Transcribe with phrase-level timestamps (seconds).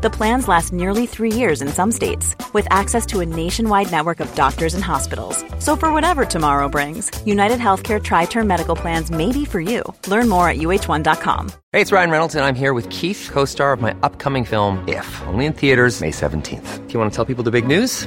[0.00, 4.20] The plans last nearly three years in some states, with access to a nationwide network
[4.20, 5.44] of doctors and hospitals.
[5.58, 9.82] So, for whatever tomorrow brings, United Healthcare Tri Term Medical Plans may be for you.
[10.06, 11.50] Learn more at uh1.com.
[11.72, 14.86] Hey, it's Ryan Reynolds, and I'm here with Keith, co star of my upcoming film,
[14.86, 16.86] If, only in theaters, May 17th.
[16.86, 18.06] Do you want to tell people the big news?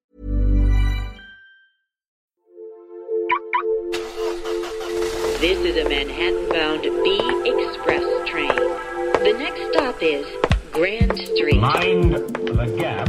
[5.41, 8.47] This is a Manhattan-bound B Express train.
[8.47, 10.23] The next stop is
[10.71, 11.59] Grand Street.
[11.59, 13.07] Mind the gap.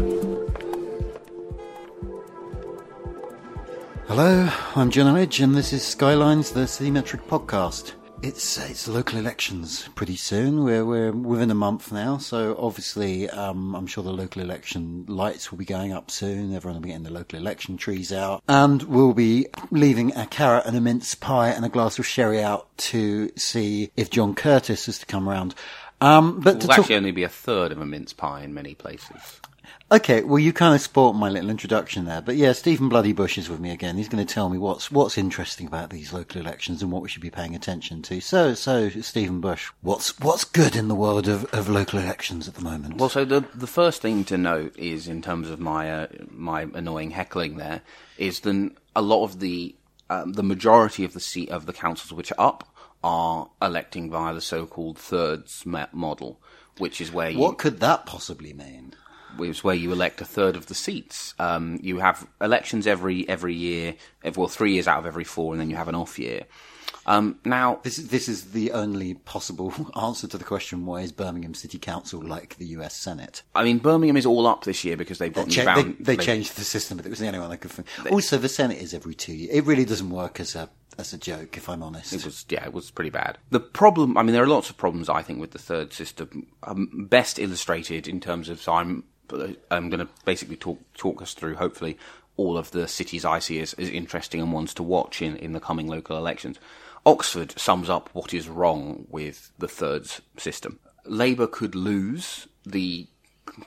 [4.08, 7.92] Hello, I'm Jonn Elledge, and this is Skylines, the Citymetric podcast.
[8.22, 10.62] It's it's local elections pretty soon.
[10.62, 15.50] We're we're within a month now, so obviously, um, I'm sure the local election lights
[15.50, 16.54] will be going up soon.
[16.54, 20.66] Everyone will be getting the local election trees out, and we'll be leaving a carrot
[20.66, 24.86] and a mince pie and a glass of sherry out to see if John Curtice
[24.86, 25.56] is to come around.
[26.00, 28.54] Um, but It will talk- actually only be a third of a mince pie in
[28.54, 29.40] many places.
[29.90, 33.36] Okay, well, you kind of spoilt my little introduction there, but yeah, Stephen Bloody Bush
[33.36, 33.96] is with me again.
[33.96, 37.08] He's going to tell me what's what's interesting about these local elections and what we
[37.08, 38.20] should be paying attention to.
[38.20, 42.54] So, so Stephen Bush, what's what's good in the world of, of local elections at
[42.54, 42.96] the moment?
[42.96, 46.62] Well, so the the first thing to note is in terms of my uh, my
[46.74, 47.82] annoying heckling there
[48.16, 49.74] is then a lot of the
[50.08, 52.74] um, the majority of the seat of the councils which are up
[53.04, 56.40] are electing via the so-called thirds model,
[56.78, 58.94] which is where you what could that possibly mean?
[59.40, 61.34] Is where you elect a third of the seats.
[61.38, 63.94] Um, you have elections every every year,
[64.36, 66.44] well, three years out of every four, and then you have an off year.
[67.04, 71.10] Um, now, This is this is the only possible answer to the question: Why is
[71.12, 72.94] Birmingham City Council like the U.S.
[72.94, 73.42] Senate?
[73.54, 76.24] I mean, Birmingham is all up this year because they've got Cha- bound- they, they
[76.24, 77.88] changed the system, but it was the only one I could think.
[78.12, 79.52] Also, the Senate is every two years.
[79.52, 80.68] It really doesn't work as a
[80.98, 82.12] as a joke, if I'm honest.
[82.12, 83.38] It was yeah, it was pretty bad.
[83.50, 86.46] The problem, I mean, there are lots of problems I think with the third system.
[86.62, 91.22] Um, best illustrated in terms of so I'm Uh, I'm going to basically talk talk
[91.22, 91.98] us through hopefully
[92.36, 95.52] all of the cities I see as, as interesting and ones to watch in in
[95.52, 96.58] the coming local elections.
[97.04, 100.78] Oxford sums up what is wrong with the thirds system.
[101.04, 103.08] Labour could lose the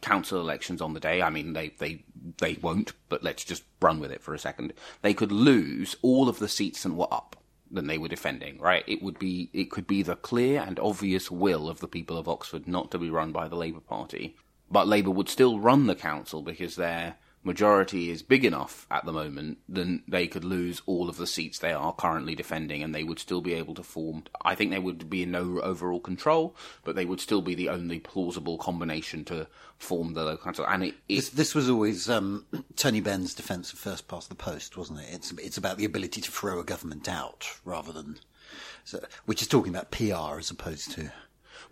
[0.02, 1.22] council elections on the day.
[1.22, 2.04] I mean, they, they,
[2.38, 4.74] they won't, but let's just run with it for a second.
[5.02, 7.36] They could lose all of the seats that were up
[7.70, 8.84] than they were defending, right?
[8.88, 12.30] It would be, it could be the clear and obvious will of the people of
[12.30, 14.38] Oxford not to be run by the Labour Party.
[14.70, 17.16] But Labour would still run the council because their
[17.46, 21.60] majority is big enough at the moment, then they could lose all of the seats
[21.60, 24.24] they are currently defending and they would still be able to form.
[24.42, 27.70] I think they would be in no overall control, but they would still be the
[27.70, 30.66] only plausible combination to form the local council.
[30.68, 32.46] And it, it This, this was always um,
[32.76, 35.10] Tony Benn's defence of first past the post, wasn't it?
[35.12, 38.18] It's it's about the ability to throw a government out rather than,
[38.84, 41.12] so, which is talking about PR as opposed to.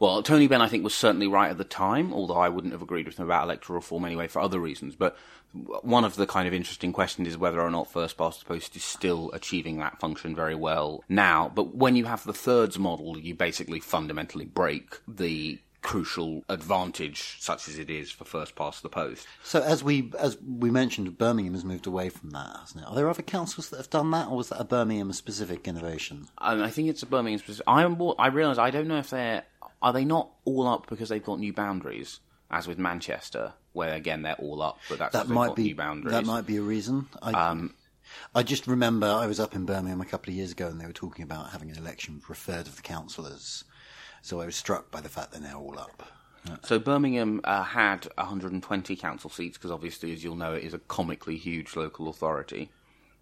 [0.04, 2.82] Well, Tony Benn, I think, was certainly right at the time, although I wouldn't have
[2.82, 4.98] agreed with him about electoral reform anyway for other reasons.
[4.98, 5.16] But
[5.54, 8.76] one of the kind of interesting questions is whether or not first past the post
[8.76, 11.50] is still achieving that function very well now.
[11.56, 17.68] But when you have the thirds model, you basically fundamentally break the crucial advantage, such
[17.68, 19.28] as it is for first past the post.
[19.44, 22.88] So as we as we mentioned, Birmingham has moved away from that, hasn't it?
[22.88, 26.28] Are there other councils that have done that, or was that a Birmingham specific innovation?
[26.42, 27.66] And I think it's a Birmingham specific.
[27.68, 28.02] I am.
[28.18, 29.44] I realise I don't know if they're
[29.82, 34.22] are they not all up because they've got new boundaries, as with Manchester, where again
[34.22, 36.14] they're all up, but that's That because they've might got be new boundaries.
[36.14, 37.08] that might be a reason.
[37.22, 37.74] I, um,
[38.34, 40.86] I just remember I was up in Birmingham a couple of years ago, and they
[40.86, 43.66] were talking about having an election for a third of the councillors.
[44.24, 46.02] So I was struck by the fact they're now all up.
[46.64, 50.80] So Birmingham uh, had 120 council seats because obviously, as you'll know, it is a
[50.80, 52.70] comically huge local authority.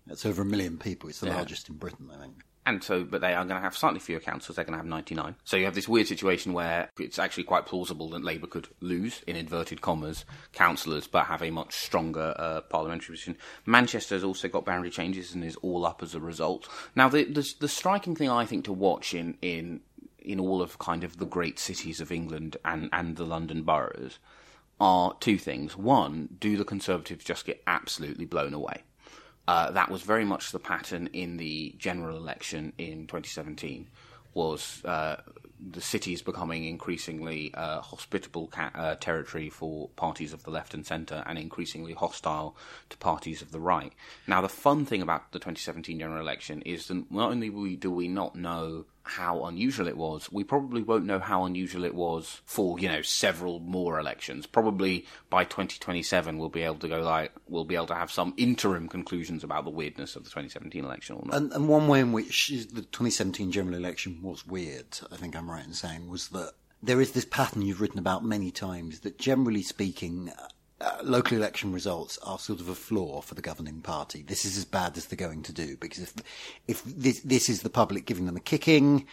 [0.08, 1.10] That's over a million people.
[1.10, 1.36] It's the Yeah.
[1.36, 2.36] largest in Britain, I think.
[2.64, 4.56] And so, but they are going to have slightly fewer councillors.
[4.56, 5.36] They're going to have 99.
[5.44, 9.24] So you have this weird situation where it's actually quite plausible that Labour could lose,
[9.26, 13.36] in inverted commas, councillors, but have a much stronger uh, parliamentary position.
[13.66, 16.68] Manchester has also got boundary changes and is all up as a result.
[16.96, 19.82] Now, the the, the striking thing I think to watch in in
[20.22, 24.20] in all of kind of the great cities of England and and the London boroughs
[24.80, 25.78] are two things.
[25.78, 28.82] One, do the Conservatives just get absolutely blown away?
[29.48, 33.88] Uh, that was very much the pattern in the general election in 2017.
[34.34, 35.18] Was uh,
[35.60, 40.86] the cities becoming increasingly uh, hospitable ca- uh, territory for parties of the left and
[40.86, 42.56] centre, and increasingly hostile
[42.90, 43.94] to parties of the right.
[44.26, 48.08] Now, the fun thing about the 2017 general election is that not only do we
[48.08, 52.80] not know how unusual it was, we probably won't know how unusual it was for,
[52.80, 54.46] you know, several more elections.
[54.46, 58.34] Probably by 2027 we'll be able to go like, we'll be able to have some
[58.38, 61.36] interim conclusions about the weirdness of the 2017 election or not.
[61.36, 65.50] And, and one way in which the 2017 general election was weird, I think I'm
[65.50, 66.54] right in saying, was that
[66.84, 70.32] there is this pattern you've written about many times that generally speaking,
[70.82, 74.24] uh, local election results are sort of a flaw for the governing party.
[74.24, 76.14] This is as bad as they're going to do because if
[76.68, 79.06] if this this is the public giving them a kicking,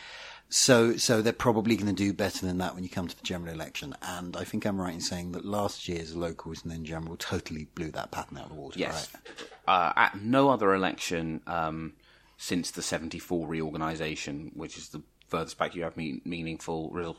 [0.49, 3.23] so so they're probably going to do better than that when you come to the
[3.23, 3.94] general election.
[4.03, 7.67] And I think I'm right in saying that last year's locals and then general totally
[7.75, 8.79] blew that pattern out of the water.
[8.79, 9.09] Yes.
[9.14, 9.49] Right?
[9.67, 11.93] Uh, at no other election um,
[12.38, 17.17] since the 74 reorganisation, which is the furthest back you have me- meaningful real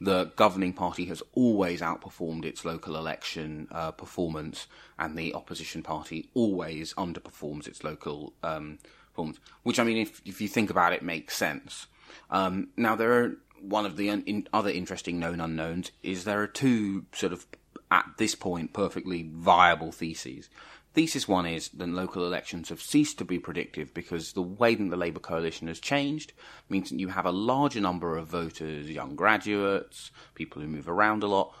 [0.00, 4.66] the governing party has always outperformed its local election uh, performance,
[4.98, 8.78] and the opposition party always underperforms its local um,
[9.10, 9.38] performance.
[9.62, 11.86] Which, I mean, if if you think about it, makes sense.
[12.30, 16.40] Um, now, there are one of the un- in other interesting known unknowns is there
[16.40, 17.46] are two sort of
[17.90, 20.48] at this point perfectly viable theses.
[20.92, 24.90] Thesis one is that local elections have ceased to be predictive because the way that
[24.90, 26.32] the Labour coalition has changed
[26.68, 31.22] means that you have a larger number of voters, young graduates, people who move around
[31.22, 31.54] a lot,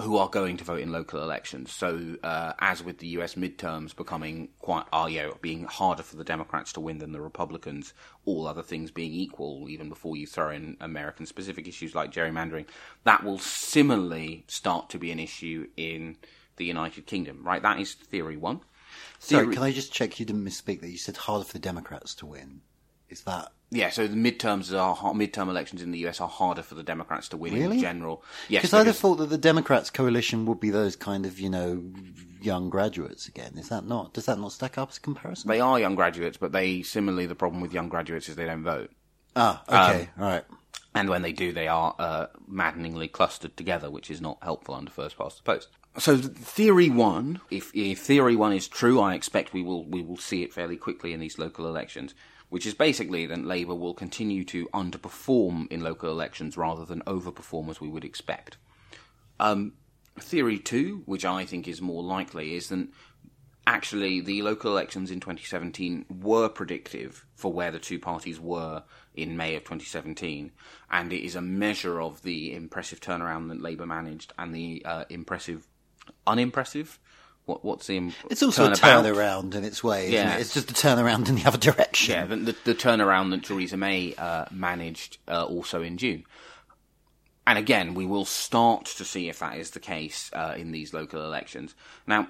[0.00, 1.72] who are going to vote in local elections.
[1.72, 6.16] So, uh, as with the US midterms becoming quite, uh, you know, being harder for
[6.16, 7.94] the Democrats to win than the Republicans,
[8.26, 12.66] all other things being equal, even before you throw in American specific issues like gerrymandering,
[13.04, 16.16] that will similarly start to be an issue in
[16.56, 17.62] the United Kingdom, right?
[17.62, 18.60] That is theory one.
[19.24, 22.14] Sorry, can I just check you didn't misspeak that you said harder for the Democrats
[22.16, 22.60] to win?
[23.08, 26.74] Is that Yeah, so the midterms are midterm elections in the US are harder for
[26.74, 27.76] the Democrats to win Really?
[27.76, 28.22] in general.
[28.48, 31.50] Yes, Because I'd have thought that the Democrats' coalition would be those kind of, you
[31.50, 31.82] know,
[32.40, 33.52] young graduates again.
[33.56, 34.14] Is that not?
[34.14, 35.48] Does that not stack up as a comparison?
[35.48, 38.64] they are young graduates, but they similarly the problem with young graduates is they don't
[38.64, 38.90] vote.
[39.36, 40.44] ah, okay, all right.
[40.96, 44.90] And when they do, they are uh, maddeningly clustered together, which is not helpful under
[44.92, 45.68] first past the post.
[45.96, 50.16] So theory one, if, if theory one is true, I expect we will we will
[50.16, 52.14] see it fairly quickly in these local elections,
[52.48, 57.70] which is basically that Labour will continue to underperform in local elections rather than overperform
[57.70, 58.56] as we would expect.
[59.38, 59.74] Um,
[60.18, 62.88] theory two, which I think is more likely, is that
[63.66, 68.82] actually the local elections in 2017 were predictive for where the two parties were
[69.14, 70.52] in May of 2017,
[70.90, 75.04] and it is a measure of the impressive turnaround that Labour managed and the uh,
[75.08, 75.66] impressive,
[76.26, 76.98] unimpressive.
[77.46, 79.04] What, what's the im- It's also a turnabout?
[79.14, 80.36] turnaround in its way, isn't Yeah.
[80.36, 80.40] it?
[80.40, 82.14] It's just a turnaround in the other direction.
[82.14, 86.24] Yeah, the, the, the turnaround that Theresa May uh, managed uh, also in June.
[87.46, 90.94] And again, we will start to see if that is the case uh, in these
[90.94, 91.74] local elections.
[92.06, 92.28] Now,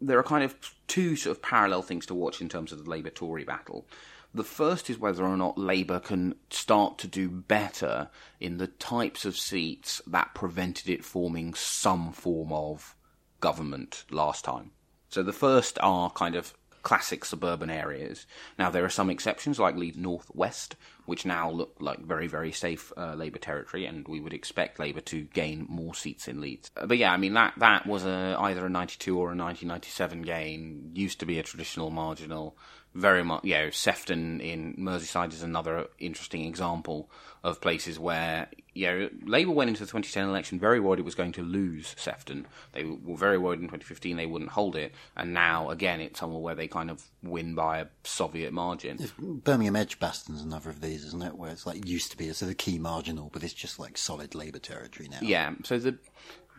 [0.00, 0.54] there are kind of
[0.86, 3.86] two sort of parallel things to watch in terms of the Labour Tory battle.
[4.32, 8.08] The first is whether or not Labour can start to do better
[8.40, 12.94] in the types of seats that prevented it forming some form of
[13.40, 14.72] government last time.
[15.08, 18.26] So the first are kind of classic suburban areas.
[18.58, 22.52] Now there are some exceptions, like Leeds North West, which now look like very very
[22.52, 26.70] safe uh, Labour territory, and we would expect Labour to gain more seats in Leeds.
[26.76, 30.22] Uh, but yeah, I mean that that was a, either a 92 or a 1997
[30.22, 30.90] gain.
[30.94, 32.56] Used to be a traditional marginal.
[32.98, 37.10] Very much, you know, Sefton in Merseyside is another interesting example
[37.44, 41.14] of places where, you know, Labour went into the 2010 election very worried it was
[41.14, 42.46] going to lose Sefton.
[42.72, 46.40] They were very worried in 2015 they wouldn't hold it, and now, again, it's somewhere
[46.40, 48.98] where they kind of win by a Soviet margin.
[49.18, 51.36] Birmingham Edgbaston's another of these, isn't it?
[51.36, 53.96] Where it's like used to be a sort of key marginal, but it's just like
[53.96, 55.18] solid Labour territory now.
[55.22, 55.98] Yeah, so the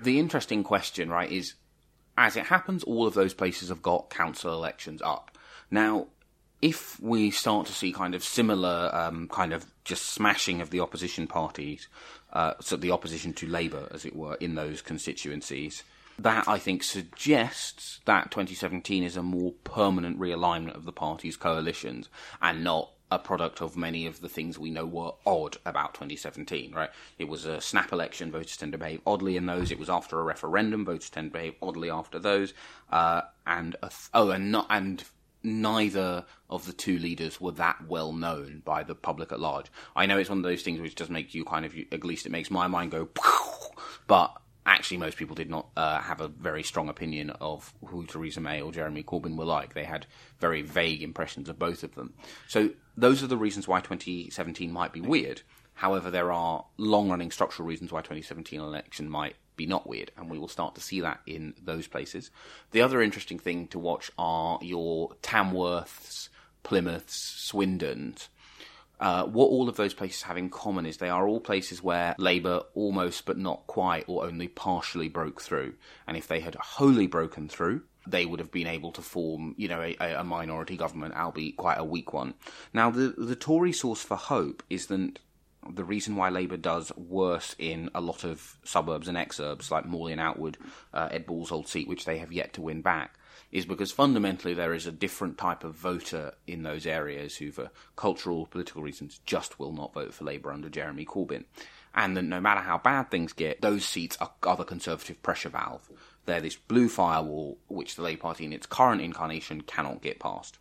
[0.02, 1.56] the interesting question, right, is
[2.18, 5.38] as it happens, all of those places have got council elections up.
[5.72, 6.08] Now,
[6.62, 10.80] if we start to see kind of similar um, kind of just smashing of the
[10.80, 11.88] opposition parties,
[12.34, 15.84] uh, so the opposition to Labour, as it were, in those constituencies,
[16.18, 22.10] that I think suggests that 2017 is a more permanent realignment of the parties' coalitions
[22.42, 26.74] and not a product of many of the things we know were odd about 2017,
[26.76, 26.92] right?
[27.18, 29.72] It was a snap election, voters tend to behave oddly in those.
[29.72, 32.54] It was after a referendum, voters tend to behave oddly after those.
[32.92, 35.04] Uh, and, th- oh, and not, and
[35.44, 39.72] neither of the two leaders were that well known by the public at large.
[39.96, 42.26] I know it's one of those things which does make you kind of, at least
[42.26, 43.10] it makes my mind go,
[44.08, 48.40] but actually most people did not uh, have a very strong opinion of who Theresa
[48.40, 49.74] May or Jeremy Corbyn were like.
[49.74, 50.06] They had
[50.40, 52.14] very vague impressions of both of them.
[52.48, 55.42] So those are the reasons why 2017 might be weird.
[55.74, 60.40] However, there are long-running structural reasons why 2017 election might be not weird, and we
[60.40, 62.32] will start to see that in those places.
[62.72, 66.30] The other interesting thing to watch are your Tamworths,
[66.64, 68.30] Plymouths, Swindons.
[69.00, 72.16] Uh, what all of those places have in common is they are all places where
[72.18, 75.74] Labour almost but not quite or only partially broke through.
[76.08, 79.68] And if they had wholly broken through, they would have been able to form, you
[79.68, 82.34] know, a, a minority government, albeit quite a weak one.
[82.74, 85.20] Now, the the Tory source for hope is that
[85.74, 90.12] the reason why Labour does worse in a lot of suburbs and exurbs, like Morley
[90.12, 90.58] and Outwood,
[90.94, 93.18] uh, Ed Balls' old seat, which they have yet to win back,
[93.52, 97.70] is because fundamentally there is a different type of voter in those areas who, for
[97.96, 101.46] cultural, or political reasons, just will not vote for Labour under Jeremy Corbyn.
[101.96, 105.50] And that no matter how bad things get, those seats are, are the Conservative pressure
[105.50, 105.90] valve.
[106.26, 110.60] They're this blue firewall which the Labour Party in its current incarnation cannot get past.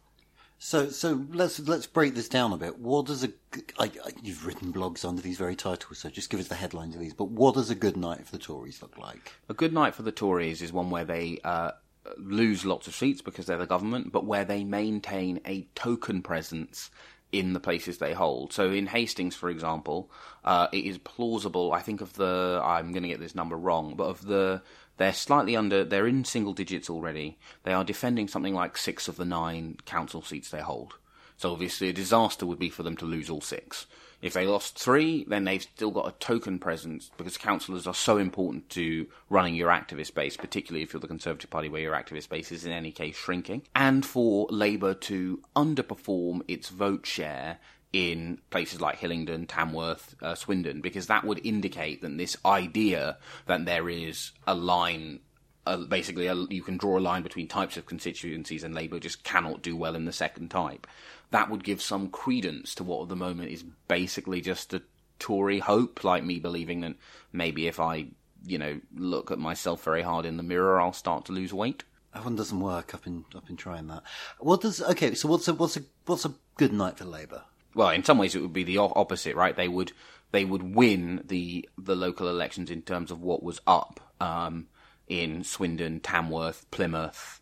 [0.61, 2.79] So, so let's let's break this down a bit.
[2.81, 3.33] What does a
[3.79, 6.97] I, I, you've written blogs under these very titles, so just give us the headlines
[6.97, 7.15] of these.
[7.15, 9.33] But what does a good night for the Tories look like?
[9.49, 11.73] A good night for the Tories is one where they uh,
[12.17, 16.91] lose lots of seats because they're the government, but where they maintain a token presence
[17.31, 18.53] in the places they hold.
[18.53, 20.11] So in Hastings, for example,
[20.45, 21.73] uh, it is plausible.
[21.73, 24.63] I think of the I'm going to get this number wrong, but of the
[24.99, 25.85] they're slightly under.
[25.85, 27.39] They're in single digits already.
[27.63, 30.95] They are defending something like six of the nine council seats they hold.
[31.37, 33.87] So obviously, a disaster would be for them to lose all six.
[34.21, 38.19] If they lost three, then they've still got a token presence because councillors are so
[38.19, 42.29] important to running your activist base, particularly if you're the Conservative Party where your activist
[42.29, 43.63] base is in any case shrinking.
[43.77, 47.59] And for Labour to underperform its vote share
[47.93, 53.17] in places like Hillingdon, Tamworth, uh, Swindon, because that would indicate that this idea
[53.47, 55.21] that there is a line,
[55.67, 59.25] uh, basically, a, you can draw a line between types of constituencies, and Labour just
[59.25, 60.87] cannot do well in the second type.
[61.31, 64.83] That would give some credence to what at the moment is basically just a
[65.19, 66.95] Tory hope, like me believing that
[67.33, 68.07] maybe if I,
[68.47, 71.85] you know, look at myself very hard in the mirror, I'll start to lose weight.
[72.15, 72.95] That one doesn't work.
[72.95, 74.03] I've been I've been trying that.
[74.39, 75.15] What does okay?
[75.15, 77.45] So what's a what's a what's a good night for Labour?
[77.79, 79.55] Well, in some ways it would be the opposite, right?
[79.55, 79.93] They would
[80.33, 84.67] they would win the the local elections in terms of what was up um,
[85.07, 87.41] in Swindon, Tamworth, Plymouth.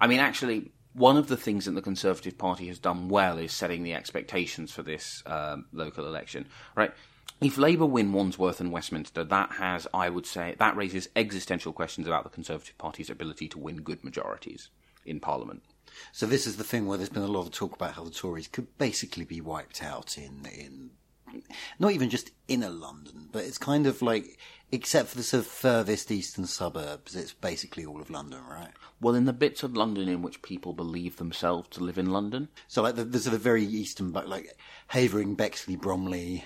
[0.00, 3.52] I mean, actually, one of the things that the Conservative Party has done well is
[3.52, 6.46] setting the expectations for this um, local election,
[6.76, 6.92] right?
[7.40, 12.06] If Labour win Wandsworth and Westminster, that has, I would say, that raises existential questions
[12.06, 14.70] about the Conservative Party's ability to win good majorities
[15.04, 15.64] in Parliament.
[16.12, 18.10] So this is the thing where there's been a lot of talk about how the
[18.10, 20.90] Tories could basically be wiped out in in
[21.78, 24.38] not even just inner London, but it's kind of like
[24.72, 28.70] except for the sort of furthest eastern suburbs, it's basically all of London, right?
[29.00, 32.48] Well, in the bits of London in which people believe themselves to live in London,
[32.66, 34.56] So like the, the sort of very eastern, like
[34.88, 36.44] Havering, Bexley, Bromley.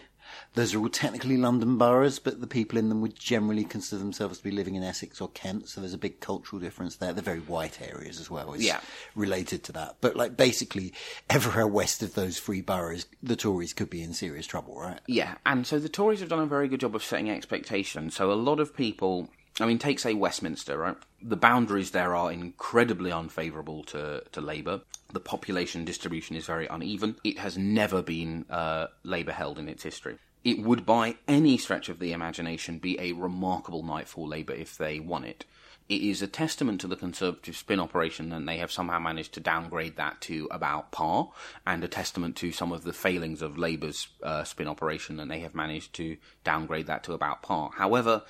[0.54, 4.38] Those are all technically London boroughs, but the people in them would generally consider themselves
[4.38, 5.68] to be living in Essex or Kent.
[5.68, 7.12] So there's a big cultural difference there.
[7.12, 8.52] They're very white areas as well.
[8.52, 8.80] It's Yeah.
[9.14, 9.96] related to that.
[10.00, 10.92] But like basically
[11.28, 15.00] everywhere west of those three boroughs, the Tories could be in serious trouble, right?
[15.06, 18.14] Yeah, and so the Tories have done a very good job of setting expectations.
[18.14, 19.28] So a lot of people,
[19.60, 20.96] I mean, take say Westminster, right?
[21.22, 24.80] The boundaries there are incredibly unfavourable to, to Labour.
[25.12, 27.16] The population distribution is very uneven.
[27.24, 30.18] It has never been uh, Labour held in its history.
[30.42, 34.78] It would, by any stretch of the imagination, be a remarkable night for Labour if
[34.78, 35.44] they won it.
[35.90, 39.40] It is a testament to the Conservative spin operation and they have somehow managed to
[39.40, 41.32] downgrade that to about par,
[41.66, 45.40] and a testament to some of the failings of Labour's uh, spin operation and they
[45.40, 47.70] have managed to downgrade that to about par.
[47.74, 48.22] However,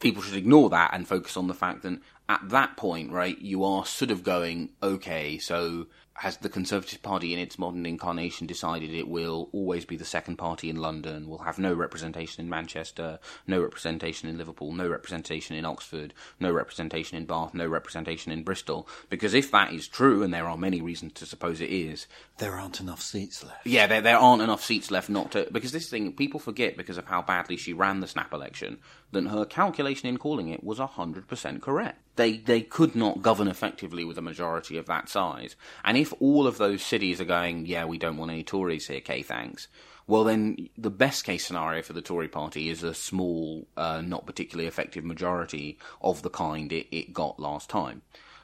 [0.00, 1.98] people should ignore that and focus on the fact that
[2.28, 5.86] at that point, right, you are sort of going, okay, so
[6.20, 10.36] has the Conservative Party in its modern incarnation decided it will always be the second
[10.36, 15.56] party in London, will have no representation in Manchester, no representation in Liverpool, no representation
[15.56, 18.88] in Oxford, no representation in Bath, no representation in Bristol?
[19.10, 22.06] Because if that is true, and there are many reasons to suppose it is,
[22.38, 23.66] There aren't enough seats left.
[23.66, 25.46] yeah, there, there aren't enough seats left not to.
[25.52, 28.78] Because this thing, people forget because of how badly she ran the snap election,
[29.12, 31.98] that her calculation in calling it was 100% correct.
[32.16, 35.54] They, they could not govern effectively with a majority of that size.
[35.84, 38.98] And if all of those cities are going, yeah, we don't want any Tories here,
[38.98, 39.68] okay, thanks.
[40.08, 44.24] Well, then the best case scenario for the Tory party is a small, uh, not
[44.24, 48.02] particularly effective majority of the kind it, it got last time.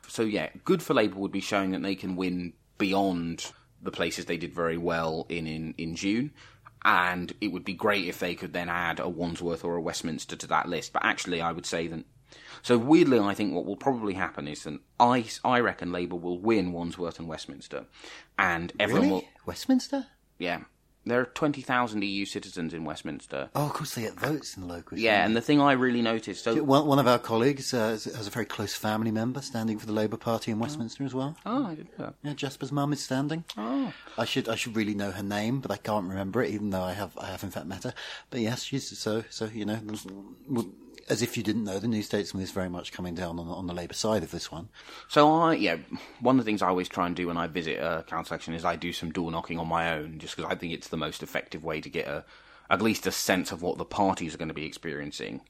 [0.08, 4.24] So yeah, good for Labour would be showing that they can win beyond the places
[4.24, 6.32] they did very well in in, in June.
[6.84, 10.36] and it would be great if they could then add a Wandsworth or a Westminster
[10.36, 10.92] to that list.
[10.92, 12.04] But actually, I would say that.
[12.60, 16.38] So weirdly, I think what will probably happen is that I, I reckon Labour will
[16.38, 17.86] win Wandsworth and Westminster,
[18.38, 19.12] and everyone Really?
[19.12, 19.24] will.
[19.46, 20.06] Westminster?
[20.38, 20.62] Yeah,
[21.04, 23.50] there are twenty thousand EU citizens in Westminster.
[23.56, 25.00] Oh, of course they get votes in the locals.
[25.00, 26.44] Yeah, and the thing I really noticed.
[26.44, 29.86] So One, one of our colleagues uh, has a very close family member standing for
[29.86, 31.36] the Labour Party in Westminster as well.
[31.46, 32.14] oh, I didn't know that.
[32.22, 33.44] Yeah, Jasper's mum is standing.
[33.56, 33.92] Oh.
[34.18, 36.82] I should I should really know her name, but I can't remember it, even though
[36.82, 37.94] I have I have in fact met her.
[38.30, 39.80] But yes, she's so so you know,
[41.08, 43.52] as if you didn't know, the New Statesman is very much coming down on the,
[43.52, 44.68] on the Labour side of this one.
[45.08, 45.76] So I, yeah,
[46.20, 48.54] one of the things I always try and do when I visit a council election
[48.54, 50.96] is I do some door knocking on my own, just because I think it's the
[50.96, 52.24] most effective way to get a,
[52.70, 55.42] at least a sense of what the parties are going to be experiencing.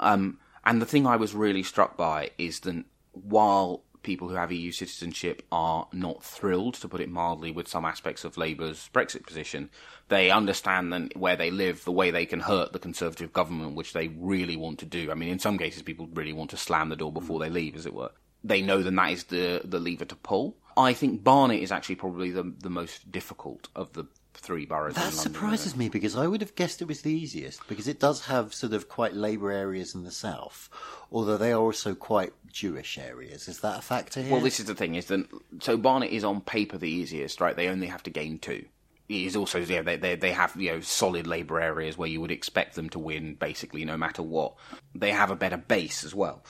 [0.00, 4.50] Um, and the thing I was really struck by is that while people who have
[4.50, 9.26] EU citizenship are not thrilled, to put it mildly, with some aspects of Labour's Brexit
[9.26, 9.68] position,
[10.08, 13.92] they understand that where they live, the way they can hurt the Conservative government, which
[13.92, 15.10] they really want to do.
[15.10, 17.76] I mean, in some cases, people really want to slam the door before they leave,
[17.76, 18.10] as it were.
[18.42, 20.56] They know then that is the, the lever to pull.
[20.74, 24.06] I think Barnet is actually probably the, the most difficult of the
[24.38, 25.18] three boroughs That London.
[25.18, 28.54] surprises me because I would have guessed it was the easiest because it does have
[28.54, 30.68] sort of quite Labour areas in the south,
[31.12, 33.48] although they are also quite Jewish areas.
[33.48, 34.32] Is that a factor here?
[34.32, 35.26] Well, this is the thing: is that
[35.60, 37.56] so Barnet is on paper the easiest, right?
[37.56, 38.64] They only have to gain two.
[39.08, 42.20] It is also yeah, they they they have you know solid Labour areas where you
[42.20, 44.54] would expect them to win basically no matter what.
[44.94, 46.44] They have a better base as well,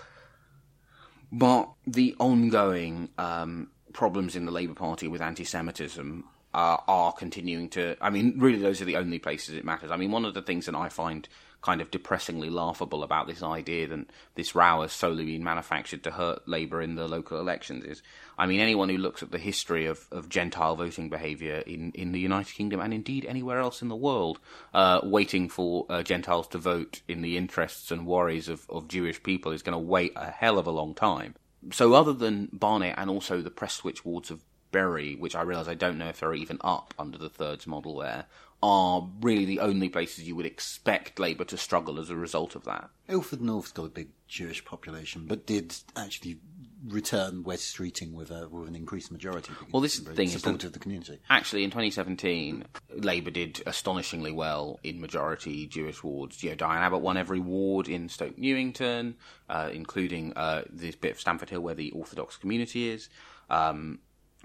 [1.32, 7.96] but the ongoing um, problems in the Labour Party with anti-Semitism uh, are continuing to.
[8.00, 9.90] I mean, really, those are the only places it matters.
[9.90, 11.28] I mean, one of the things that I find
[11.60, 16.10] kind of depressingly laughable about this idea that this row has solely been manufactured to
[16.10, 18.02] hurt Labour in the local elections is,
[18.38, 22.12] I mean, anyone who looks at the history of, of Gentile voting behaviour in, in
[22.12, 24.38] the United Kingdom and indeed anywhere else in the world,
[24.72, 29.20] uh, waiting for uh, Gentiles to vote in the interests and worries of, of Jewish
[29.22, 31.34] people is going to wait a hell of a long time.
[31.72, 35.74] So, other than Barnet and also the Prestwich wards of Bury, which I realise I
[35.74, 38.26] don't know if they're even up under the Thirds model there,
[38.62, 42.64] are really the only places you would expect Labour to struggle as a result of
[42.64, 42.90] that.
[43.06, 46.38] Ilford North's got a big Jewish population, but did actually
[46.86, 49.52] return Wes Streeting with a with an increased majority.
[49.72, 51.18] Well, this is the thing, that- of the community.
[51.30, 52.64] Actually, in 2017,
[52.96, 56.42] Labour did astonishingly well in majority Jewish wards.
[56.42, 59.16] You know, Diane Abbott won every ward in Stoke Newington,
[59.48, 63.08] uh, including uh, this bit of Stamford Hill where the Orthodox community is.
[63.50, 64.00] Um,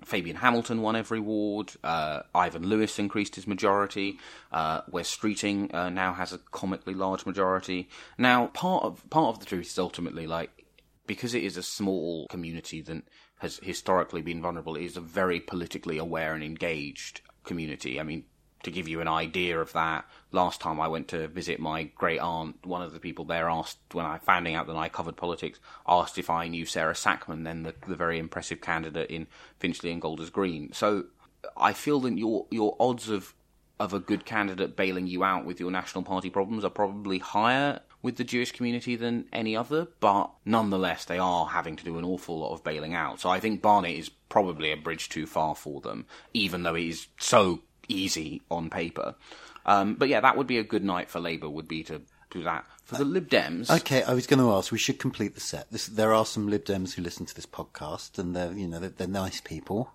[0.06, 1.74] Fabian Hamilton won every ward.
[1.84, 4.20] Uh, Ivan Lewis increased his majority.
[4.52, 7.90] Uh, Wes Streeting uh, now has a comically large majority.
[8.18, 10.66] Now, part of part of the truth is ultimately like
[11.08, 13.04] because it is a small community that
[13.40, 14.76] has historically been vulnerable.
[14.76, 18.00] It is a very politically aware and engaged community.
[18.00, 18.24] I mean,
[18.64, 22.20] to give you an idea of that, last time I went to visit my great
[22.20, 25.60] aunt, one of the people there asked, when I finding out that I covered politics,
[25.88, 29.28] asked if I knew Sarah Sackman, then the, the very impressive candidate in
[29.60, 30.72] Finchley and Golders Green.
[30.74, 31.06] So
[31.58, 33.34] I feel that your your odds of
[33.80, 37.82] of a good candidate bailing you out with your national party problems are probably higher
[38.02, 42.06] with the Jewish community than any other, but nonetheless, they are having to do an
[42.06, 43.20] awful lot of bailing out.
[43.20, 46.84] So I think Barnet is probably a bridge too far for them, even though it
[46.84, 49.16] is so easy on paper.
[49.66, 52.44] Um, but yeah, that would be a good night for Labour, would be to do
[52.44, 52.66] that.
[52.84, 54.72] For the Lib Dems, Okay, I was going to ask.
[54.72, 55.72] We should complete the set.
[55.72, 58.80] This, there are some Lib Dems who listen to this podcast, and they're you know
[58.80, 59.92] they're, they're nice people.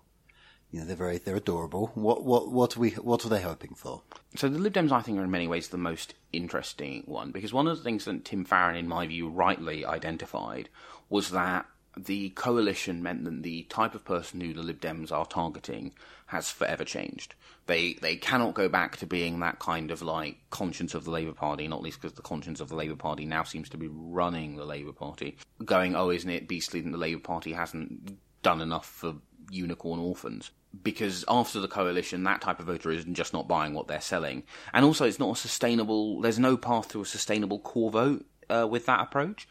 [0.71, 1.91] You know they're very they're adorable.
[1.93, 4.01] What what what are we what are they hoping for?
[4.35, 7.53] So the Lib Dems, I think, are in many ways the most interesting one because
[7.53, 10.69] one of the things that Tim Farron, in my view, rightly identified
[11.09, 11.65] was that
[11.97, 15.93] the coalition meant that the type of person who the Lib Dems are targeting
[16.27, 17.35] has forever changed.
[17.65, 21.33] They they cannot go back to being that kind of like conscience of the Labour
[21.33, 24.55] Party, not least because the conscience of the Labour Party now seems to be running
[24.55, 28.85] the Labour Party, going, oh, isn't it beastly that the Labour Party hasn't done enough
[28.85, 29.15] for
[29.51, 30.51] unicorn orphans?
[30.83, 34.43] because after the coalition, that type of voter is just not buying what they're selling,
[34.73, 36.21] and also it's not a sustainable.
[36.21, 39.47] There's no path to a sustainable core vote uh, with that approach.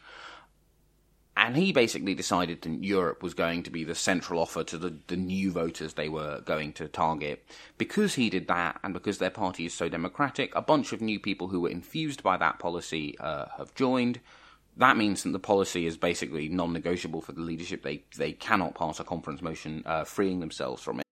[1.41, 4.97] And he basically decided that Europe was going to be the central offer to the,
[5.07, 7.45] the new voters they were going to target.
[7.77, 11.17] Because he did that, and because their party is so democratic, a bunch of new
[11.17, 14.19] people who were infused by that policy uh, have joined.
[14.75, 17.83] That means that the policy is basically non-negotiable for the leadership.
[17.83, 21.05] They they cannot pass a conference motion uh, freeing themselves from it.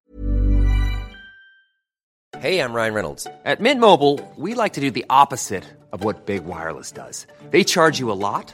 [2.37, 3.27] Hey, I'm Ryan Reynolds.
[3.45, 5.63] At Mint Mobile, we like to do the opposite
[5.93, 7.25] of what Big Wireless does.
[7.49, 8.53] They charge you a lot,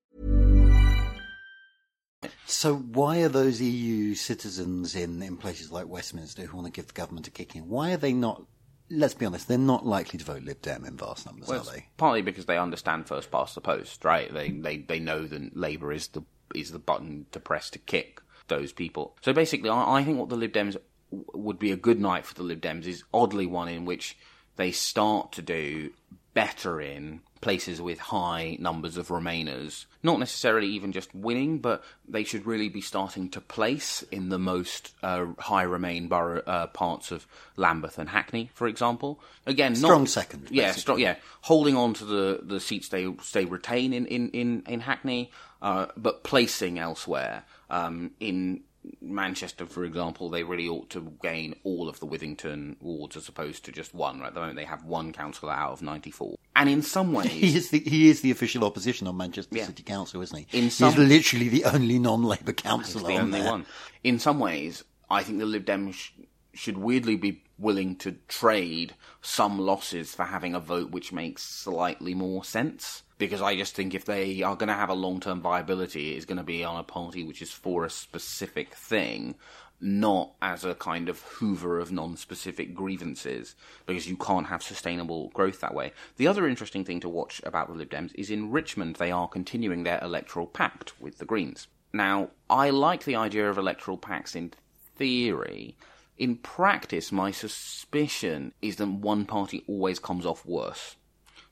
[2.51, 6.87] So why are those EU citizens in, in places like Westminster who want to give
[6.87, 7.69] the government a kick in?
[7.69, 8.43] Why are they not?
[8.89, 11.73] Let's be honest, they're not likely to vote Lib Dem in vast numbers, Well, are
[11.73, 11.87] they?
[11.95, 14.31] partly because they understand first past the post, right?
[14.33, 18.21] They they they know that Labour is the is the button to press to kick
[18.49, 19.15] those people.
[19.21, 20.75] So basically, I, I think what the Lib Dems
[21.09, 24.17] would be a good night for the Lib Dems is oddly one in which
[24.57, 25.91] they start to do
[26.33, 29.85] better in places with high numbers of Remainers.
[30.03, 34.39] Not necessarily even just winning, but they should really be starting to place in the
[34.39, 37.25] most uh, high Remain borough uh, parts of
[37.57, 39.19] Lambeth and Hackney, for example.
[39.45, 40.81] Again, Strong not, second, Yeah, basically.
[40.81, 40.99] strong.
[40.99, 45.31] Yeah, holding on to the the seats they they retain in in in, in Hackney,
[45.61, 47.43] uh, but placing elsewhere.
[47.69, 48.61] Um, in
[49.01, 53.63] Manchester, for example, they really ought to gain all of the Withington wards as opposed
[53.65, 54.19] to just one.
[54.19, 57.13] Right at the moment, they have one councillor out of ninety four, and in some
[57.13, 59.65] ways, He is the he is the official opposition on Manchester Yeah.
[59.65, 60.57] City Council, isn't he?
[60.57, 63.51] In some, He's literally the only non-Labour councillor the on only there.
[63.51, 63.65] one.
[64.03, 66.11] In some ways, I think the Lib Dems sh-
[66.53, 72.15] should weirdly be willing to trade some losses for having a vote which makes slightly
[72.15, 73.03] more sense.
[73.21, 76.25] Because I just think if they are going to have a long term viability, it's
[76.25, 79.35] going to be on a party which is for a specific thing,
[79.79, 83.53] not as a kind of hoover of non specific grievances,
[83.85, 85.93] because you can't have sustainable growth that way.
[86.17, 89.27] The other interesting thing to watch about the Lib Dems is in Richmond, they are
[89.27, 91.67] continuing their electoral pact with the Greens.
[91.93, 94.51] Now, I like the idea of electoral pacts in
[94.95, 95.77] theory.
[96.17, 100.95] In practice, my suspicion is that one party always comes off worse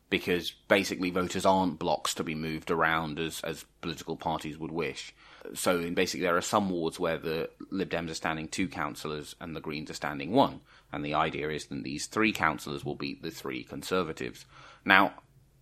[0.09, 5.13] because basically voters aren't blocks to be moved around as, as political parties would wish.
[5.53, 9.35] So in basically there are some wards where the Lib Dems are standing two councillors
[9.39, 10.61] and the Greens are standing one.
[10.91, 14.45] And the idea is that these three councillors will beat the three Conservatives.
[14.83, 15.13] Now,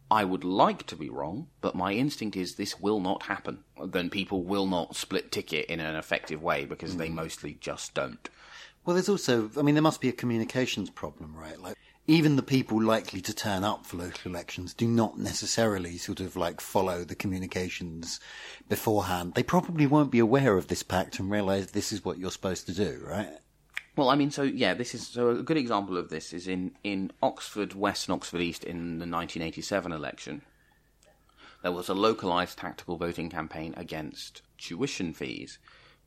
[0.09, 3.59] I would like to be wrong, but my instinct is this will not happen.
[3.85, 7.15] Then people will not split ticket in an effective way because they hmm.
[7.15, 8.29] mostly just don't.
[8.85, 11.61] Well, there's also, I mean, there must be a communications problem, right?
[11.61, 11.75] Like,
[12.07, 16.37] even the people likely to turn up for local elections do not necessarily sort of
[16.37, 18.19] like follow the communications
[18.69, 19.33] beforehand.
[19.35, 22.65] They probably won't be aware of this pact and realise this is what you're supposed
[22.67, 23.37] to do, right?
[23.97, 26.71] Well, I mean, so yeah, this is so a good example of this is in
[26.83, 30.43] in Oxford West and Oxford East in the 1987 election.
[31.63, 35.57] There was a localised tactical voting campaign against tuition fees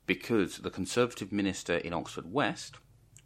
[0.07, 2.77] because the Conservative minister in Oxford West,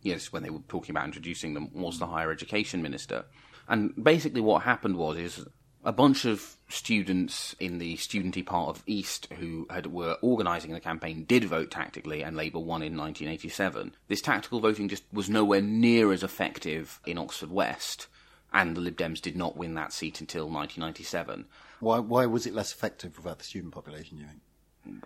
[0.06, 3.26] yes, when they were talking about introducing them, was the higher education minister.
[3.68, 5.46] And basically, what happened was is
[5.84, 10.80] a bunch of students in the studenty part of East who had were organising the
[10.80, 13.96] campaign did vote tactically, and Labour won in 1987.
[14.08, 18.08] This tactical voting just was nowhere near as effective in Oxford West,
[18.54, 21.46] and the Lib Dems did not win that seat until 1997.
[21.80, 24.42] Why, why was it less effective without the student population, you think?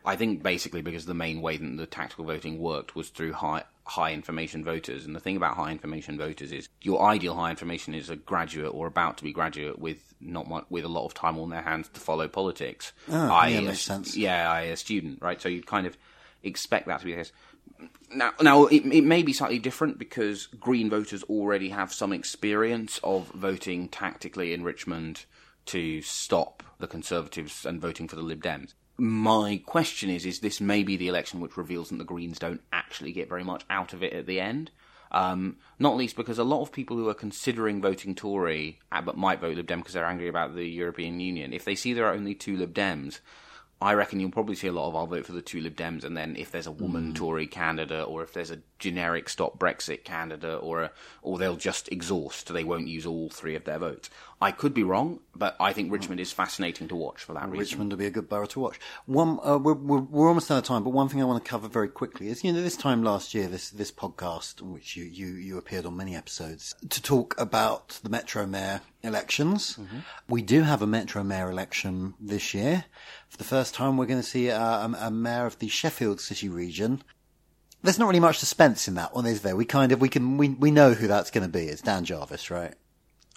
[0.06, 3.64] I think basically because the main way that the tactical voting worked was through high
[3.90, 5.06] high information voters.
[5.06, 8.74] And the thing about high information voters is your ideal high information is a graduate
[8.74, 11.62] or about to be graduate with not much, with a lot of time on their
[11.62, 12.94] hands to follow politics.
[13.10, 14.16] Oh, I, yeah, a- makes sense.
[14.16, 15.42] Yeah, I a student, right?
[15.42, 15.98] So you kind of
[16.44, 17.32] expect that to be the case.
[18.14, 23.00] Now, now it, it may be slightly different because Green voters already have some experience
[23.04, 25.26] of voting tactically in Richmond
[25.68, 28.74] to stop the Conservatives and voting for the Lib Dems.
[29.00, 33.12] My question is: Is this maybe the election which reveals that the Greens don't actually
[33.12, 34.72] get very much out of it at the end?
[35.12, 39.18] Um, not least because a lot of people who are considering voting Tory uh, but
[39.18, 42.06] might vote Lib Dem because they're angry about the European Union, if they see there
[42.06, 43.20] are only two Lib Dems,
[43.82, 46.04] I reckon you'll probably see a lot of I'll vote for the two Lib Dems,
[46.04, 46.82] and then if there's a Mm.
[46.82, 51.56] woman Tory candidate, or if there's a generic Stop Brexit candidate, or a, or they'll
[51.56, 54.10] just exhaust, they won't use all three of their votes.
[54.42, 57.60] I could be wrong, but I think Richmond is fascinating to watch for that reason.
[57.60, 58.80] Richmond will be a good borough to watch.
[59.06, 61.50] One, uh, we're, we're, we're almost out of time, but one thing I want to
[61.50, 65.04] cover very quickly is, you know, this time last year, this this podcast, which you
[65.06, 69.78] you, you appeared on many episodes, to talk about the Metro Mayor elections.
[70.28, 72.86] We do have a Metro Mayor election this year.
[73.30, 76.20] For the first time, we're going to see a, a, a mayor of the Sheffield
[76.20, 77.04] City region.
[77.82, 79.56] There's not really much suspense in that one, is there?
[79.56, 81.66] We kind of we can we we know who that's going to be.
[81.66, 82.74] It's Dan Jarvis, right?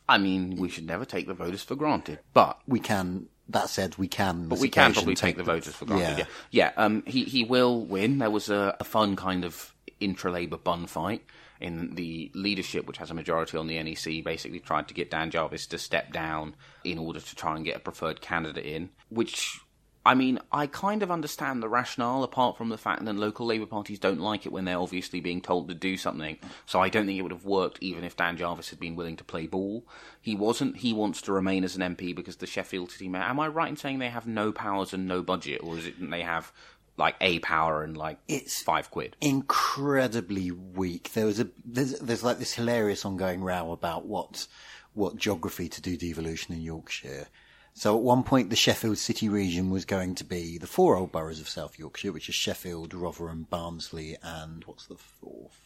[0.08, 3.28] I mean, we should never take the voters for granted, but We can.
[3.48, 4.48] That said, we can.
[4.48, 6.18] But we can probably take the voters for granted.
[6.18, 6.24] Yeah.
[6.50, 6.84] Yeah, yeah.
[6.84, 8.18] um, he he will win.
[8.18, 11.22] There was a, a fun kind of intra-Labour bun fight
[11.60, 14.24] in the leadership, which has a majority on the NEC.
[14.24, 17.76] Basically, tried to get Dan Jarvis to step down in order to try and get
[17.76, 18.90] a preferred candidate in.
[19.10, 19.60] Which,
[20.04, 23.66] I mean, I kind of understand the rationale, apart from the fact that local Labour
[23.66, 26.38] parties don't like it when they're obviously being told to do something.
[26.66, 29.16] So I don't think it would have worked even if Dan Jarvis had been willing
[29.16, 29.86] to play ball.
[30.20, 30.78] He wasn't.
[30.78, 33.22] He wants to remain as an MP because the Sheffield City Mayor.
[33.22, 36.00] Am I right in saying they have no powers and no budget, or is it
[36.00, 36.52] that they have
[36.96, 39.16] like a power and like It's- five quid?
[39.20, 41.12] incredibly weak.
[41.12, 44.46] There was a there's, there's like this hilarious ongoing row about what
[44.94, 47.28] what geography to do devolution in Yorkshire.
[47.74, 51.10] So at one point, the Sheffield City region was going to be the four old
[51.10, 55.58] boroughs of South Yorkshire, which is Sheffield, Rotherham, Barnsley, and what's the fourth?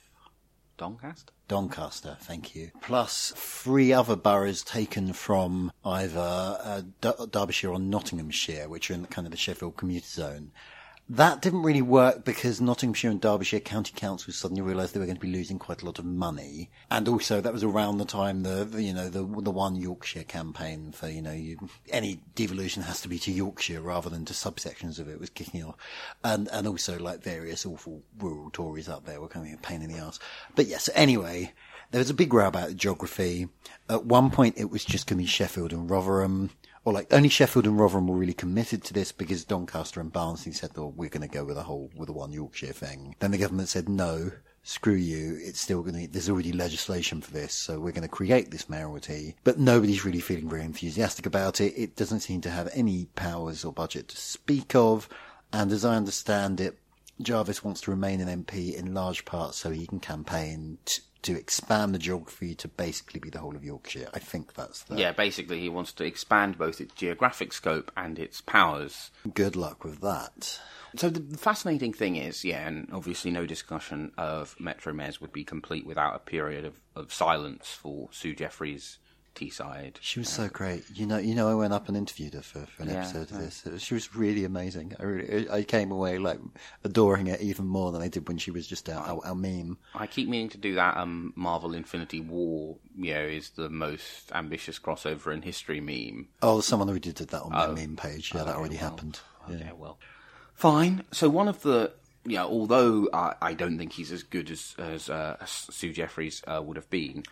[0.76, 1.32] Doncaster.
[1.48, 2.70] Doncaster, thank you.
[2.82, 9.02] Plus three other boroughs taken from either uh, D- Derbyshire or Nottinghamshire, which are in
[9.02, 10.52] the, kind of the Sheffield commuter zone.
[11.08, 15.16] That didn't really work because Nottinghamshire and Derbyshire county councils suddenly realised they were going
[15.16, 18.42] to be losing quite a lot of money, and also that was around the time
[18.42, 22.82] the, the you know the the one Yorkshire campaign for you know you, any devolution
[22.82, 25.76] has to be to Yorkshire rather than to subsections of it was kicking off,
[26.24, 29.92] and and also like various awful rural Tories up there were of a pain in
[29.92, 30.18] the ass.
[30.56, 31.52] But yes, anyway,
[31.92, 33.48] there was a big row about geography.
[33.88, 36.50] At one point, it was just going to be Sheffield and Rotherham
[36.86, 40.52] or like only Sheffield and Rotherham were really committed to this because Doncaster and Barnsley
[40.52, 43.32] said, "Oh, we're going to go with a whole with a one Yorkshire thing." Then
[43.32, 44.30] the government said, "No,
[44.62, 45.36] screw you.
[45.42, 46.06] It's still going to.
[46.06, 50.20] There's already legislation for this, so we're going to create this mayoralty." But nobody's really
[50.20, 51.74] feeling very enthusiastic about it.
[51.76, 55.08] It doesn't seem to have any powers or budget to speak of,
[55.52, 56.78] and as I understand it,
[57.20, 61.36] Jarvis wants to remain an MP in large part so he can campaign t- to
[61.36, 64.08] expand the geography to basically be the whole of Yorkshire.
[64.14, 68.18] I think that's the Yeah, basically, he wants to expand both its geographic scope and
[68.18, 69.10] its powers.
[69.34, 70.60] Good luck with that.
[70.96, 75.42] So the, fascinating thing is, yeah, and obviously no discussion of Metro Mayors would be
[75.42, 78.98] complete without a period of, of silence for Sue Jeffrey's
[79.36, 79.96] Teesside.
[80.00, 80.84] She was so great.
[80.94, 83.30] You know, you know, I went up and interviewed her for, for an Yeah, episode
[83.30, 83.64] of this.
[83.64, 84.94] Was- She was really amazing.
[84.98, 86.40] I really, I came away like
[86.82, 89.78] adoring it even more than I did when she was just our, our, our meme.
[89.94, 90.96] I keep meaning to do that.
[90.96, 96.28] Um, Marvel Infinity War, you know, is the most ambitious crossover in history meme.
[96.42, 97.68] Oh, someone already did that on Oh.
[97.74, 98.32] my meme page.
[98.34, 99.20] Yeah, that already happened.
[99.48, 99.54] Yeah.
[99.56, 99.98] Okay, well,
[100.54, 101.04] fine.
[101.12, 101.92] So one of the,
[102.24, 106.42] yeah, although I, I don't think he's as good as as, uh, as Sue Jeffries
[106.46, 107.22] uh, would have been,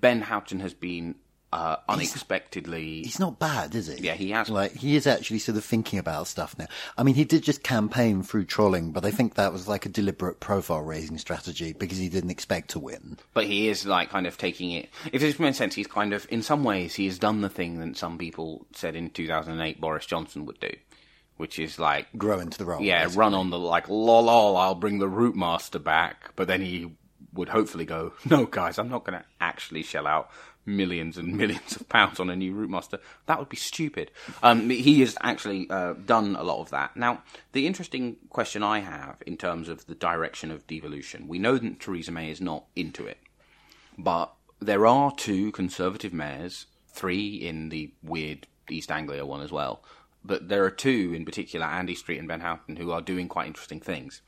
[0.00, 1.16] Ben Houchen has been
[1.54, 3.02] uh, unexpectedly.
[3.04, 4.04] He's not bad, is he?
[4.04, 4.48] Yeah, he has.
[4.48, 6.66] Like he is actually sort of thinking about stuff now.
[6.98, 9.88] I mean, he did just campaign through trolling, but I think that was like a
[9.88, 13.18] deliberate profile raising strategy because he didn't expect to win.
[13.34, 14.90] But he is like kind of taking it.
[15.12, 17.78] If this makes sense, he's kind of, in some ways, he has done the thing
[17.78, 20.72] that some people said in 2008 Boris Johnson would do,
[21.36, 22.82] which is like Grow into the role.
[22.82, 23.20] yeah, basically.
[23.20, 26.96] run on the like lol, lol I'll bring the route master back, but then he
[27.32, 30.30] would hopefully go, no guys, I'm not going to actually shell out
[30.66, 32.98] millions and millions of pounds on a new route master.
[33.26, 34.10] That would be stupid.
[34.42, 36.96] Um, he has actually uh, done a lot of that.
[36.96, 37.22] Now,
[37.52, 41.80] the interesting question I have in terms of the direction of devolution, we know that
[41.80, 43.18] Theresa May is not into it,
[43.98, 49.82] but there are two Conservative mayors, three in the weird East Anglia one as well.
[50.24, 53.46] But there are two in particular, Andy Street and Ben Houchen, who are doing quite
[53.46, 54.22] interesting things,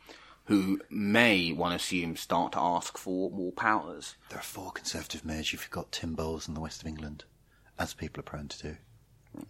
[0.46, 4.16] who may, one assumes, start to ask for more powers.
[4.30, 5.52] There are four Conservative mayors.
[5.52, 7.24] You forgot Tim Bowles in the west of England,
[7.78, 8.76] as people are prone to do.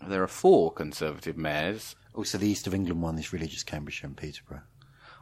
[0.07, 1.95] There are four Conservative mayors.
[2.15, 4.63] Oh, also, the east of England one is really just Cambridgeshire and Peterborough.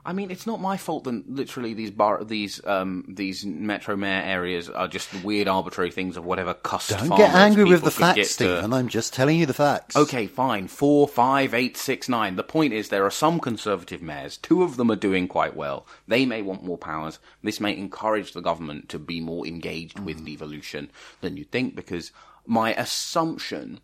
[0.06, 4.22] I mean, it's not my fault that literally these bar, these um, these metro mayor
[4.22, 6.90] areas are just weird arbitrary things of whatever cost.
[6.90, 8.72] Don't get angry with the facts, to- Stephen.
[8.72, 9.96] I'm just telling you the facts.
[9.96, 10.68] Okay, fine.
[10.68, 12.36] Four, five, eight, six, nine.
[12.36, 14.36] The point is, there are some Conservative mayors.
[14.36, 15.86] Two of them are doing quite well.
[16.06, 17.18] They may want more powers.
[17.42, 20.90] This may encourage the government to be more engaged with devolution
[21.22, 22.12] than you think, because
[22.46, 23.80] my assumption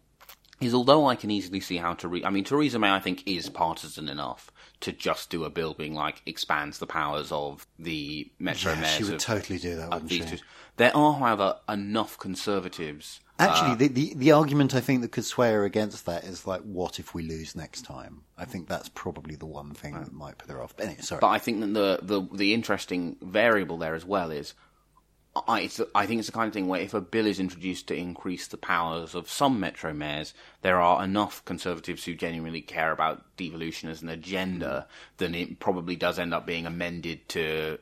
[0.60, 3.48] is although I can easily see how Theresa, I mean, Theresa May, I think, is
[3.48, 8.72] partisan enough to just do a bill being like expands the powers of the metro
[8.72, 8.94] Yeah, mayors.
[8.94, 10.20] she would of- totally do that, wouldn't she?
[10.20, 10.38] two.
[10.76, 13.20] There are, however, enough conservatives.
[13.38, 16.46] Actually, uh, the, the the argument I think that could sway her against that is
[16.46, 18.22] like, what if we lose next time?
[18.36, 20.76] I think that's probably the one thing that might put her off.
[20.76, 21.20] But anyway, sorry.
[21.20, 24.52] But I think that the, the, the interesting variable there as well is,
[25.46, 27.86] I, it's, I think it's the kind of thing where if a bill is introduced
[27.88, 32.90] to increase the powers of some metro mayors, there are enough conservatives who genuinely care
[32.90, 34.88] about devolution as an agenda,
[35.18, 37.78] then it probably does end up being amended to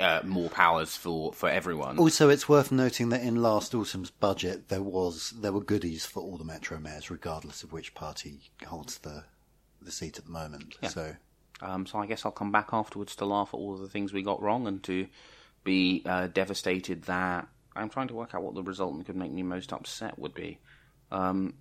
[0.00, 1.98] uh, more powers for, for everyone.
[1.98, 6.22] Also, it's worth noting that in last autumn's budget, there was there were goodies for
[6.22, 9.24] all the metro mayors, regardless of which party holds the
[9.80, 10.76] the seat at the moment.
[10.88, 11.14] So
[11.60, 14.22] Um, so I guess I'll come back afterwards to laugh at all the things we
[14.22, 15.06] got wrong and to
[15.68, 19.32] be uh, devastated that I'm trying to work out what the result that could make
[19.32, 20.58] me most upset would be.
[21.12, 21.54] Um,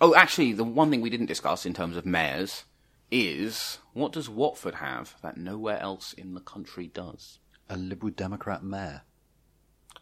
[0.00, 2.64] oh, actually, the one thing we didn't discuss in terms of mayors
[3.10, 7.38] is what does Watford have that nowhere else in the country does?
[7.68, 9.02] a Liberal Democrat mayor.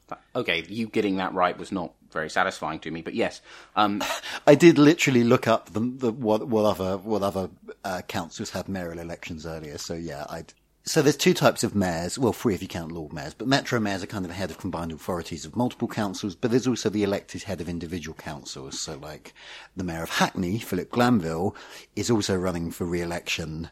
[0.09, 3.41] That- Okay, you getting that right was not very satisfying to me, but yes,
[3.75, 4.03] um,
[4.47, 7.49] I did literally look up the, the what, what other what other
[7.85, 9.79] uh, councils had mayoral elections earlier.
[9.79, 10.45] So yeah, I.
[10.87, 12.19] So there's two types of mayors.
[12.19, 14.51] Well, three if you count Lord mayors, but metro mayors are kind of the head
[14.51, 16.35] of combined authorities of multiple councils.
[16.35, 18.79] But there's also the elected head of individual councils.
[18.79, 19.33] So like
[19.75, 21.57] the mayor of Hackney, Philip Glanville,
[21.97, 23.71] is also running for re-election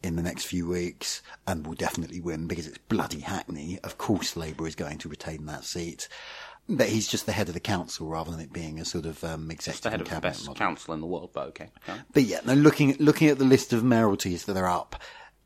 [0.00, 3.80] in the next few weeks and will definitely win because it's bloody Hackney.
[3.82, 6.08] Of course, Labour is going to retain that seat.
[6.68, 9.22] But he's just the head of the council rather than it being a sort of
[9.24, 10.58] um, executive the head of the cabinet best model.
[10.58, 11.70] council in the world, but okay.
[11.86, 11.98] yeah.
[12.12, 14.96] But yeah, no, looking looking at the list of mayoralties that are up,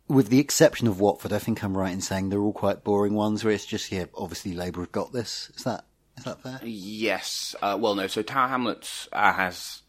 [0.08, 3.14] with the exception of Watford, I think I'm right in saying they're all quite boring
[3.14, 5.50] ones where it's just yeah, obviously Labour have got this.
[5.56, 5.84] Is that
[6.16, 6.60] is that fair?
[6.62, 7.54] Yes.
[7.62, 8.06] Uh, well, no.
[8.06, 9.82] So Tower Hamlets uh, has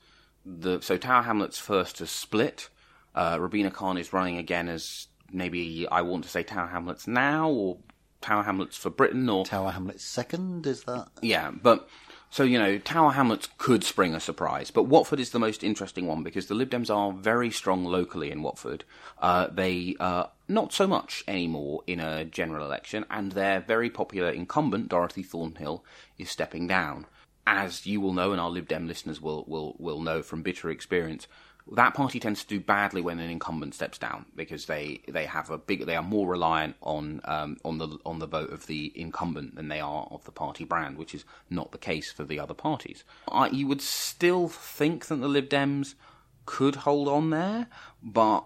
[0.45, 2.69] the so Tower Hamlets first to split.
[3.15, 7.49] Uh, Rabina Khan is running again as maybe I want to say Tower Hamlets now
[7.49, 7.77] or
[8.21, 11.07] Tower Hamlets for Britain or Tower Hamlets second is that?
[11.21, 11.87] yeah, but
[12.31, 16.05] so you know, Tower Hamlets could spring a surprise, but Watford is the most interesting
[16.05, 18.83] one because the Lib Dems are very strong locally in Watford.
[19.17, 24.29] Uh, they uh, not so much anymore in a general election, and their very popular
[24.29, 25.83] incumbent Dorothy Thornhill
[26.19, 27.07] is stepping down.
[27.47, 30.69] As you will know, and our Lib Dem listeners will will will know from bitter
[30.69, 31.27] experience.
[31.73, 35.49] That party tends to do badly when an incumbent steps down because they, they have
[35.49, 38.91] a big they are more reliant on um, on the on the vote of the
[38.95, 42.39] incumbent than they are of the party brand, which is not the case for the
[42.39, 43.03] other parties.
[43.31, 45.95] I, you would still think that the Lib Dems
[46.45, 47.67] could hold on there,
[48.01, 48.45] but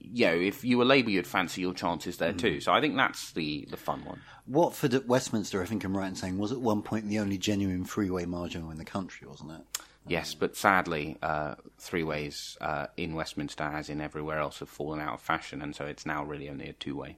[0.00, 2.60] you know, if you were Labour, you'd fancy your chances there too.
[2.60, 4.20] So I think that's the the fun one.
[4.46, 7.38] Watford at Westminster, I think I'm right in saying, was at one point the only
[7.38, 9.80] genuine three-way marginal in the country, wasn't it?
[10.06, 15.00] Yes, but sadly, uh, three ways uh, in Westminster, as in everywhere else, have fallen
[15.00, 17.16] out of fashion, and so it's now really only a two way.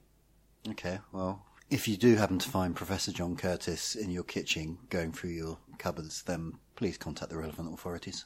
[0.69, 5.11] Okay, well, if you do happen to find Professor John Curtice in your kitchen going
[5.11, 8.25] through your cupboards, then please contact the relevant authorities.